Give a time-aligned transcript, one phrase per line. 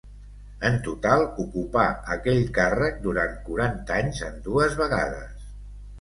[0.69, 1.83] En total ocupà
[2.17, 5.49] aquell càrrec durant quaranta anys en dues vegades.